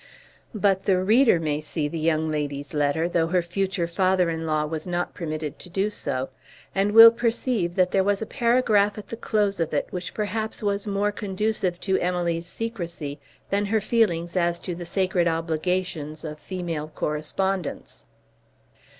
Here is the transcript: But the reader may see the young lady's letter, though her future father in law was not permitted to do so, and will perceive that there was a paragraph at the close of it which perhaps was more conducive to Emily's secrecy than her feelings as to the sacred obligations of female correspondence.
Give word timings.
But 0.55 0.85
the 0.85 0.97
reader 1.03 1.39
may 1.39 1.61
see 1.61 1.87
the 1.87 1.99
young 1.99 2.31
lady's 2.31 2.73
letter, 2.73 3.07
though 3.07 3.27
her 3.27 3.43
future 3.43 3.85
father 3.85 4.31
in 4.31 4.47
law 4.47 4.65
was 4.65 4.87
not 4.87 5.13
permitted 5.13 5.59
to 5.59 5.69
do 5.69 5.91
so, 5.91 6.29
and 6.73 6.93
will 6.93 7.11
perceive 7.11 7.75
that 7.75 7.91
there 7.91 8.03
was 8.03 8.19
a 8.19 8.25
paragraph 8.25 8.97
at 8.97 9.09
the 9.09 9.15
close 9.15 9.59
of 9.59 9.75
it 9.75 9.85
which 9.91 10.15
perhaps 10.15 10.63
was 10.63 10.87
more 10.87 11.11
conducive 11.11 11.79
to 11.81 11.99
Emily's 11.99 12.47
secrecy 12.47 13.19
than 13.51 13.65
her 13.67 13.79
feelings 13.79 14.35
as 14.35 14.59
to 14.61 14.73
the 14.73 14.87
sacred 14.87 15.27
obligations 15.27 16.23
of 16.23 16.39
female 16.39 16.87
correspondence. 16.87 18.05